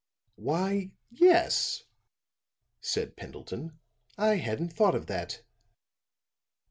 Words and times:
"Why, 0.37 0.93
yes," 1.11 1.83
said 2.81 3.15
Pendleton. 3.15 3.77
"I 4.17 4.37
hadn't 4.37 4.73
thought 4.73 4.95
of 4.95 5.05
that." 5.05 5.43